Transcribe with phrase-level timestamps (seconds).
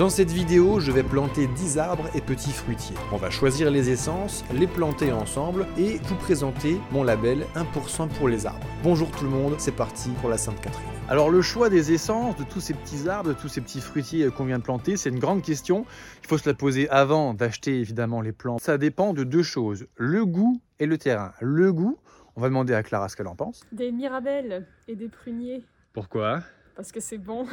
[0.00, 2.96] Dans cette vidéo, je vais planter 10 arbres et petits fruitiers.
[3.12, 8.26] On va choisir les essences, les planter ensemble et vous présenter mon label 1% pour
[8.26, 8.66] les arbres.
[8.82, 10.88] Bonjour tout le monde, c'est parti pour la Sainte-Catherine.
[11.10, 14.30] Alors le choix des essences de tous ces petits arbres, de tous ces petits fruitiers
[14.30, 15.84] qu'on vient de planter, c'est une grande question.
[16.22, 18.62] Il faut se la poser avant d'acheter évidemment les plantes.
[18.62, 21.34] Ça dépend de deux choses, le goût et le terrain.
[21.42, 21.98] Le goût,
[22.36, 23.60] on va demander à Clara ce qu'elle en pense.
[23.70, 25.62] Des mirabelles et des pruniers,
[25.92, 26.40] Pourquoi?
[26.74, 27.44] Parce que c'est bon.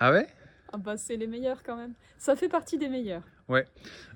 [0.00, 0.26] Ah ouais?
[0.72, 1.94] Ah bah c'est les meilleurs quand même.
[2.18, 3.22] Ça fait partie des meilleurs.
[3.48, 3.66] Ouais.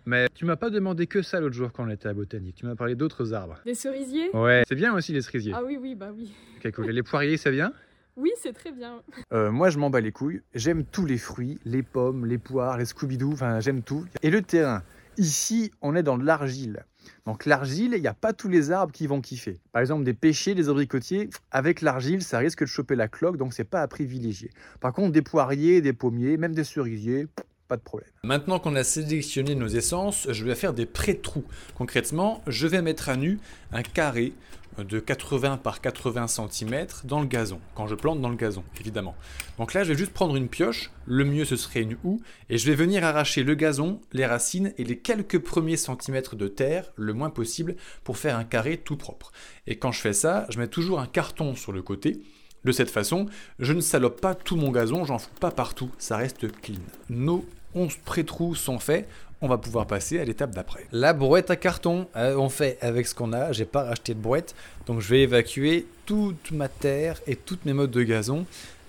[0.04, 2.56] Mais tu m'as pas demandé que ça l'autre jour quand on était à Botanique.
[2.56, 3.58] Tu m'as parlé d'autres arbres.
[3.64, 4.30] Des cerisiers?
[4.36, 4.62] Ouais.
[4.68, 5.52] C'est bien aussi les cerisiers.
[5.56, 6.34] Ah oui, oui, bah oui.
[6.58, 6.90] Ok, cool.
[6.90, 7.72] Et les poiriers, ça vient?
[8.16, 9.02] Oui, c'est très bien.
[9.32, 10.42] Euh, moi, je m'en bats les couilles.
[10.54, 14.04] J'aime tous les fruits, les pommes, les poires, les Scooby-Doo, enfin, j'aime tout.
[14.22, 14.82] Et le terrain
[15.18, 16.84] Ici, on est dans de l'argile.
[17.26, 19.58] Donc l'argile, il n'y a pas tous les arbres qui vont kiffer.
[19.72, 23.52] Par exemple, des pêchers, des abricotiers, avec l'argile, ça risque de choper la cloque, donc
[23.54, 24.50] c'est pas à privilégier.
[24.80, 27.26] Par contre, des poiriers, des pommiers, même des cerisiers,
[27.68, 28.10] pas de problème.
[28.22, 31.44] Maintenant qu'on a sélectionné nos essences, je vais faire des pré-trous.
[31.74, 33.38] Concrètement, je vais mettre à nu
[33.72, 34.34] un carré
[34.78, 39.14] de 80 par 80 cm dans le gazon, quand je plante dans le gazon, évidemment.
[39.58, 42.58] Donc là, je vais juste prendre une pioche, le mieux ce serait une houe, et
[42.58, 46.90] je vais venir arracher le gazon, les racines et les quelques premiers centimètres de terre,
[46.96, 49.32] le moins possible, pour faire un carré tout propre.
[49.66, 52.22] Et quand je fais ça, je mets toujours un carton sur le côté,
[52.64, 53.26] de cette façon,
[53.58, 56.78] je ne salope pas tout mon gazon, j'en fous pas partout, ça reste clean.
[57.10, 59.08] Nos 11 pré-trous sont faits,
[59.42, 60.86] on va pouvoir passer à l'étape d'après.
[60.92, 64.20] La brouette à carton, euh, on fait avec ce qu'on a, j'ai pas racheté de
[64.20, 64.54] brouette,
[64.86, 68.46] donc je vais évacuer toute ma terre et toutes mes modes de gazon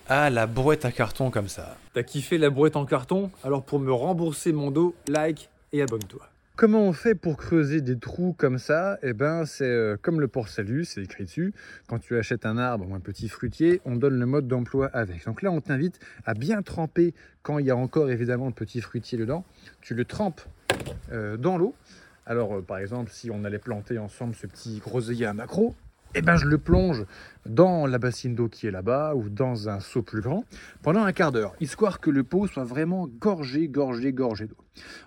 [0.08, 1.76] à la brouette à carton comme ça.
[1.94, 3.32] T'as kiffé la brouette en carton?
[3.44, 6.22] Alors pour me rembourser mon dos, like et abonne-toi.
[6.56, 9.00] Comment on fait pour creuser des trous comme ça?
[9.02, 11.52] Eh ben, c'est euh, comme le port salut, c'est écrit dessus.
[11.88, 15.26] Quand tu achètes un arbre ou un petit fruitier, on donne le mode d'emploi avec.
[15.26, 18.82] Donc là, on t'invite à bien tremper quand il y a encore évidemment le petit
[18.82, 19.44] fruitier dedans.
[19.82, 20.42] Tu le trempes
[21.12, 21.74] euh, dans l'eau.
[22.28, 25.74] Alors, euh, par exemple, si on allait planter ensemble ce petit groseillier à macro,
[26.16, 27.06] eh ben, je le plonge
[27.46, 30.46] dans la bassine d'eau qui est là-bas ou dans un seau plus grand
[30.82, 34.58] pendant un quart d'heure, histoire que le pot soit vraiment gorgé, gorgé, gorgé d'eau.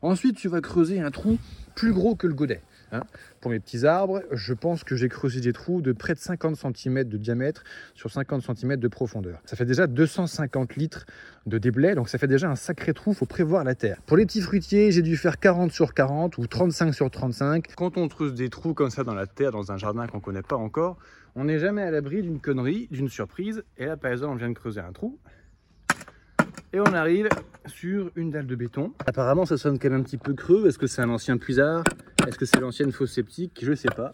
[0.02, 1.38] Ensuite, tu vas creuser un trou
[1.74, 2.62] plus gros que le godet.
[2.92, 3.02] Hein.
[3.40, 6.56] Pour mes petits arbres, je pense que j'ai creusé des trous de près de 50
[6.56, 7.64] cm de diamètre
[7.94, 9.40] sur 50 cm de profondeur.
[9.44, 11.06] Ça fait déjà 250 litres
[11.46, 14.00] de déblai, donc ça fait déjà un sacré trou, faut prévoir la terre.
[14.06, 17.74] Pour les petits fruitiers, j'ai dû faire 40 sur 40 ou 35 sur 35.
[17.76, 20.42] Quand on creuse des trous comme ça dans la terre, dans un jardin qu'on connaît
[20.42, 20.98] pas encore,
[21.34, 23.62] on n'est jamais à l'abri d'une connerie, d'une surprise.
[23.76, 25.18] Et là, par exemple, on vient de creuser un trou.
[26.76, 27.30] Et on arrive
[27.64, 28.92] sur une dalle de béton.
[29.06, 30.68] Apparemment, ça sonne quand même un petit peu creux.
[30.68, 31.82] Est-ce que c'est un ancien puisard?
[32.26, 34.12] Est-ce que c'est l'ancienne fosse septique Je sais pas.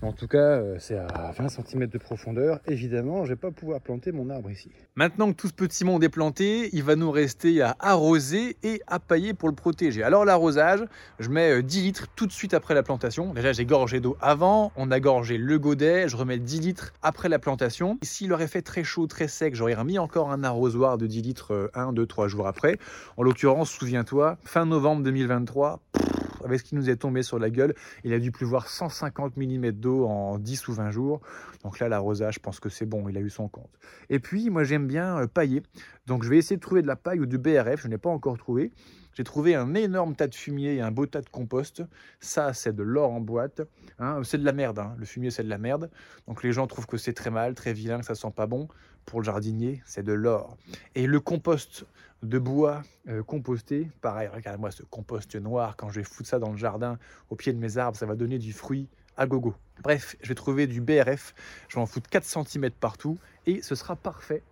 [0.00, 2.60] En tout cas, euh, c'est à 20 cm de profondeur.
[2.66, 4.70] Évidemment, je vais pas pouvoir planter mon arbre ici.
[4.96, 8.80] Maintenant que tout ce petit monde est planté, il va nous rester à arroser et
[8.86, 10.02] à pailler pour le protéger.
[10.02, 10.84] Alors l'arrosage,
[11.18, 13.34] je mets euh, 10 litres tout de suite après la plantation.
[13.34, 17.28] Déjà, j'ai gorgé d'eau avant, on a gorgé le godet, je remets 10 litres après
[17.28, 17.98] la plantation.
[18.02, 21.70] S'il aurait fait très chaud, très sec, j'aurais remis encore un arrosoir de 10 litres
[21.84, 22.78] 1, 2, 3 jours après.
[23.16, 26.04] En l'occurrence, souviens-toi, fin novembre 2023, pff,
[26.44, 27.74] avec ce qui nous est tombé sur la gueule,
[28.04, 31.20] il a dû pleuvoir 150 mm d'eau en 10 ou 20 jours.
[31.62, 33.70] Donc là, l'arrosage, je pense que c'est bon, il a eu son compte.
[34.10, 35.62] Et puis, moi, j'aime bien euh, pailler.
[36.06, 37.80] Donc, je vais essayer de trouver de la paille ou du BRF.
[37.82, 38.72] Je n'ai pas encore trouvé.
[39.14, 41.82] J'ai trouvé un énorme tas de fumier et un beau tas de compost.
[42.20, 43.62] Ça, c'est de l'or en boîte.
[43.98, 44.20] hein.
[44.24, 44.80] C'est de la merde.
[44.80, 44.94] hein.
[44.98, 45.88] Le fumier, c'est de la merde.
[46.26, 48.68] Donc, les gens trouvent que c'est très mal, très vilain, que ça sent pas bon.
[49.06, 50.56] Pour le jardinier, c'est de l'or.
[50.94, 51.84] Et le compost
[52.22, 55.76] de bois euh, composté, pareil, regarde-moi ce compost noir.
[55.76, 56.98] Quand je vais foutre ça dans le jardin,
[57.30, 59.54] au pied de mes arbres, ça va donner du fruit à gogo.
[59.82, 61.34] Bref, je vais trouver du BRF.
[61.68, 64.42] Je vais en foutre 4 cm partout et ce sera parfait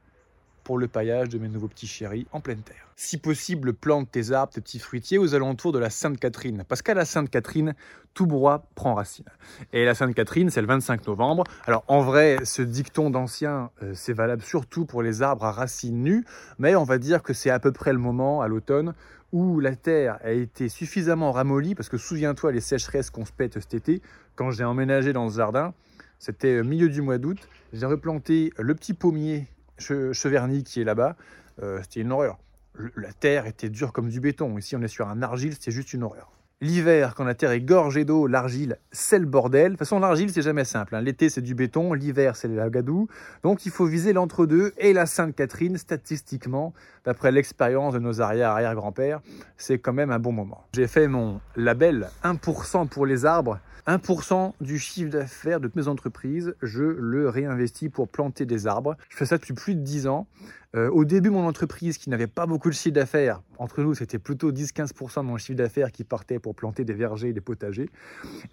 [0.65, 2.93] pour le paillage de mes nouveaux petits chéris en pleine terre.
[2.97, 6.95] Si possible, plante tes arbres, tes petits fruitiers aux alentours de la Sainte-Catherine, parce qu'à
[6.95, 7.75] la Sainte-Catherine,
[8.15, 9.25] tout bois prend racine.
[9.73, 11.45] Et la Sainte-Catherine, c'est le 25 novembre.
[11.65, 16.03] Alors en vrai, ce dicton d'ancien, euh, c'est valable surtout pour les arbres à racines
[16.03, 16.25] nues,
[16.59, 18.94] mais on va dire que c'est à peu près le moment, à l'automne,
[19.33, 23.55] où la terre a été suffisamment ramollie, parce que souviens-toi les sécheresses qu'on se pète
[23.55, 24.03] cet été,
[24.37, 25.73] quand j'ai emménagé dans ce jardin,
[26.19, 27.38] c'était au milieu du mois d'août,
[27.73, 29.49] j'ai replanté le petit pommier
[29.82, 31.17] che- cheverny qui est là-bas,
[31.62, 32.38] Euh, c'était une horreur.
[32.96, 35.93] La terre était dure comme du béton, ici on est sur un argile, c'est juste
[35.93, 36.32] une horreur.
[36.62, 39.64] L'hiver, quand la terre est gorgée d'eau, l'argile, c'est le bordel.
[39.64, 40.94] De toute façon, l'argile, c'est jamais simple.
[40.94, 41.00] hein.
[41.02, 43.08] L'été, c'est du béton, l'hiver, c'est la gadoue.
[43.43, 44.73] Donc, il faut viser l'entre-deux.
[44.79, 46.73] Et la Sainte-Catherine, statistiquement,
[47.05, 49.20] d'après l'expérience de nos arrière-arrière-grands-pères,
[49.56, 50.64] c'est quand même un bon moment.
[50.73, 56.55] J'ai fait mon label 1% pour les arbres 1% du chiffre d'affaires de mes entreprises,
[56.62, 58.96] je le réinvestis pour planter des arbres.
[59.08, 60.29] Je fais ça depuis plus de 10 ans.
[60.75, 64.19] Euh, au début, mon entreprise, qui n'avait pas beaucoup de chiffre d'affaires, entre nous, c'était
[64.19, 67.90] plutôt 10-15% de mon chiffre d'affaires qui partait pour planter des vergers et des potagers.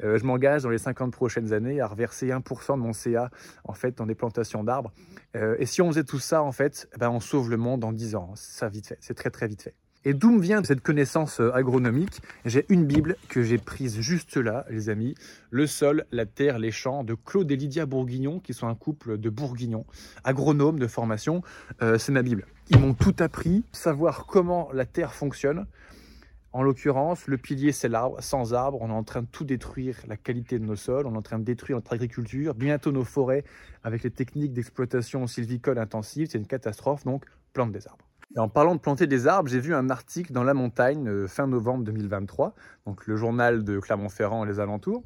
[0.03, 3.29] Euh, je m'engage dans les 50 prochaines années à reverser 1% de mon CA
[3.63, 4.91] en fait dans des plantations d'arbres.
[5.35, 7.83] Euh, et si on faisait tout ça, en fait, eh ben, on sauve le monde
[7.83, 8.31] en 10 ans.
[8.35, 9.75] Ça vite fait, c'est très très vite fait.
[10.05, 12.21] Et d'où me vient cette connaissance euh, agronomique?
[12.45, 15.13] J'ai une Bible que j'ai prise juste là, les amis.
[15.51, 19.17] Le sol, la terre, les champs de Claude et Lydia Bourguignon, qui sont un couple
[19.17, 19.85] de bourguignons,
[20.23, 21.41] agronomes de formation.
[21.81, 22.45] Euh, c'est ma Bible.
[22.69, 25.65] Ils m'ont tout appris, savoir comment la terre fonctionne.
[26.53, 28.23] En l'occurrence, le pilier, c'est l'arbre.
[28.23, 31.13] Sans arbre, on est en train de tout détruire, la qualité de nos sols, on
[31.13, 33.43] est en train de détruire notre agriculture, bientôt nos forêts,
[33.83, 36.29] avec les techniques d'exploitation sylvicole intensive.
[36.31, 38.08] C'est une catastrophe, donc plante des arbres.
[38.37, 41.47] En parlant de planter des arbres, j'ai vu un article dans La Montagne euh, fin
[41.47, 42.53] novembre 2023,
[42.85, 45.03] donc le journal de Clermont-Ferrand et les alentours,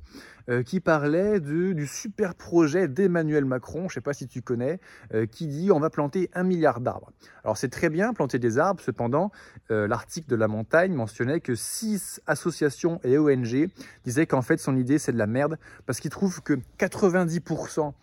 [0.49, 4.81] euh, qui parlait du super projet d'Emmanuel Macron, je ne sais pas si tu connais,
[5.13, 7.13] euh, qui dit on va planter un milliard d'arbres.
[7.45, 9.31] Alors c'est très bien planter des arbres, cependant
[9.69, 13.69] l'article de La Montagne mentionnait que six associations et ONG
[14.03, 17.93] disaient qu'en fait son idée c'est de la merde parce qu'ils trouvent que 90%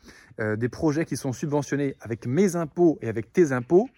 [0.56, 3.88] des projets qui sont subventionnés avec mes impôts et avec tes impôts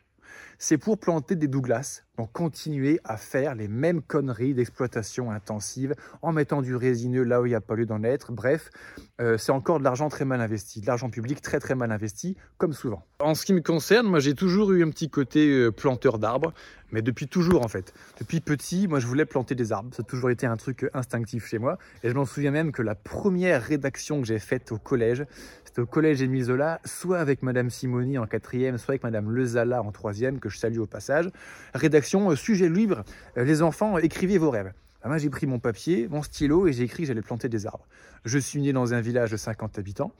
[0.62, 2.04] c'est pour planter des Douglas.
[2.18, 7.46] Donc continuer à faire les mêmes conneries d'exploitation intensive en mettant du résineux là où
[7.46, 8.32] il n'y a pas lieu d'en être.
[8.32, 8.70] Bref,
[9.20, 12.36] euh, c'est encore de l'argent très mal investi, de l'argent public très très mal investi,
[12.58, 13.02] comme souvent.
[13.18, 16.52] En ce qui me concerne, moi j'ai toujours eu un petit côté euh, planteur d'arbres,
[16.92, 17.94] mais depuis toujours en fait.
[18.20, 19.92] Depuis petit, moi je voulais planter des arbres.
[19.94, 21.78] Ça a toujours été un truc instinctif chez moi.
[22.04, 25.24] Et je m'en souviens même que la première rédaction que j'ai faite au collège,
[25.64, 29.82] c'était au collège Émile Zola, soit avec Madame Simoni en quatrième, soit avec Madame Lezala
[29.82, 31.28] en troisième, que je salue au passage.
[31.74, 33.04] Rédaction euh, sujet libre,
[33.36, 34.72] euh, les enfants, écrivez vos rêves.
[35.02, 37.86] Ah, moi, j'ai pris mon papier, mon stylo et j'ai écrit j'allais planter des arbres.
[38.24, 40.12] Je suis né dans un village de 50 habitants.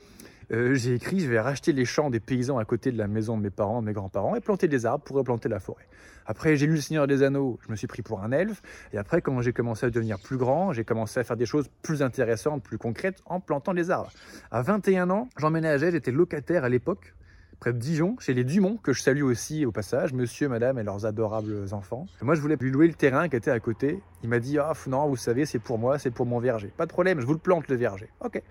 [0.51, 3.37] Euh, j'ai écrit je vais racheter les champs des paysans à côté de la maison
[3.37, 5.87] de mes parents, de mes grands-parents et planter des arbres pour replanter la forêt.
[6.27, 8.63] Après, j'ai lu Le Seigneur des Anneaux, je me suis pris pour un elfe.
[8.93, 11.69] Et après, quand j'ai commencé à devenir plus grand, j'ai commencé à faire des choses
[11.83, 14.11] plus intéressantes, plus concrètes en plantant des arbres.
[14.51, 17.15] À 21 ans, j'emménageais, j'étais locataire à l'époque
[17.61, 20.83] près de Dijon, chez les Dumont, que je salue aussi au passage, monsieur, madame et
[20.83, 22.07] leurs adorables enfants.
[22.21, 24.01] moi, je voulais lui louer le terrain qui était à côté.
[24.23, 26.73] Il m'a dit, ah non, vous savez, c'est pour moi, c'est pour mon verger.
[26.77, 28.09] Pas de problème, je vous le plante le verger.
[28.21, 28.43] Ok.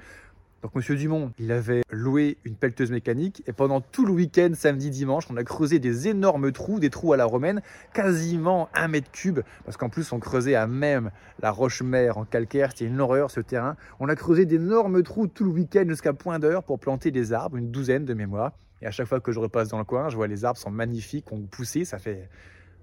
[0.61, 4.91] Donc Monsieur Dumont, il avait loué une pelleteuse mécanique et pendant tout le week-end, samedi,
[4.91, 7.63] dimanche, on a creusé des énormes trous, des trous à la romaine,
[7.93, 11.09] quasiment un mètre cube, parce qu'en plus on creusait à même
[11.41, 13.75] la roche-mère en calcaire, c'était une horreur ce terrain.
[13.99, 17.57] On a creusé d'énormes trous tout le week-end jusqu'à point d'heure pour planter des arbres,
[17.57, 18.51] une douzaine de mémoire.
[18.81, 20.71] Et à chaque fois que je repasse dans le coin, je vois les arbres sont
[20.71, 21.85] magnifiques, ont poussé.
[21.85, 22.29] Ça fait,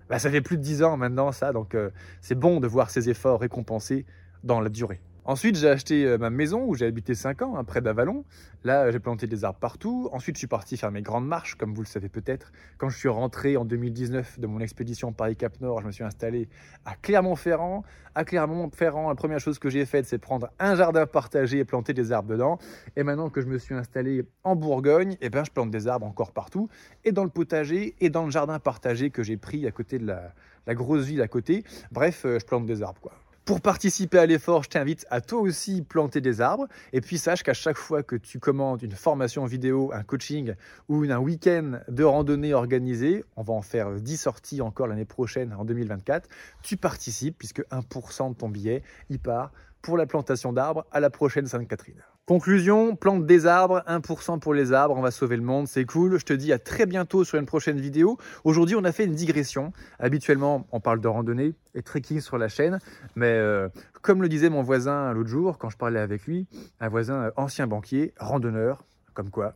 [0.09, 1.53] bah, ça fait plus de 10 ans maintenant, ça.
[1.53, 1.91] Donc, euh,
[2.21, 4.07] c'est bon de voir ces efforts récompensés
[4.45, 5.01] dans la durée.
[5.29, 8.25] Ensuite, j'ai acheté euh, ma maison où j'ai habité 5 ans, hein, près d'Avalon.
[8.65, 10.09] Là, j'ai planté des arbres partout.
[10.11, 12.51] Ensuite, je suis parti faire mes grandes marches, comme vous le savez peut-être.
[12.79, 16.49] Quand je suis rentré en 2019 de mon expédition Paris-Cap Nord, je me suis installé
[16.87, 17.83] à Clermont-Ferrand.
[18.15, 21.93] À Clermont-Ferrand, la première chose que j'ai faite, c'est prendre un jardin partagé et planter
[21.93, 22.59] des arbres dedans.
[22.97, 26.07] Et maintenant que je me suis installé en Bourgogne, eh ben, je plante des arbres
[26.07, 26.71] encore partout.
[27.05, 30.07] Et dans le potager et dans le jardin partagé que j'ai pris à côté de
[30.07, 30.33] la,
[30.67, 31.65] la grosse ville à côté.
[31.93, 33.13] Bref, euh, je plante des arbres, quoi.
[33.49, 36.69] Pour participer à l'effort, je t'invite à toi aussi planter des arbres.
[36.93, 40.53] Et puis sache qu'à chaque fois que tu commandes une formation vidéo, un coaching
[40.91, 45.55] ou un week-end de randonnée organisé, on va en faire 10 sorties encore l'année prochaine
[45.55, 46.29] en 2024,
[46.63, 49.51] tu participes puisque 1% de ton billet y part
[49.81, 52.03] pour la plantation d'arbres à la prochaine Sainte-Catherine.
[52.29, 56.19] Conclusion, plante des arbres, 1% pour les arbres, on va sauver le monde, c'est cool.
[56.19, 58.19] Je te dis à très bientôt sur une prochaine vidéo.
[58.45, 59.73] Aujourd'hui, on a fait une digression.
[59.99, 62.81] Habituellement, on parle de randonnée et trekking sur la chaîne,
[63.17, 63.71] mais euh,
[64.03, 66.47] comme le disait mon voisin l'autre jour, quand je parlais avec lui,
[66.81, 69.55] un voisin euh, ancien banquier, randonneur, comme quoi.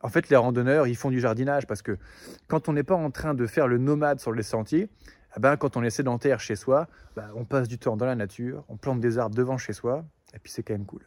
[0.00, 1.98] En fait, les randonneurs, ils font du jardinage parce que
[2.48, 4.88] quand on n'est pas en train de faire le nomade sur les sentiers,
[5.36, 8.16] eh ben, quand on est sédentaire chez soi, bah, on passe du temps dans la
[8.16, 11.02] nature, on plante des arbres devant chez soi, et puis c'est quand même cool.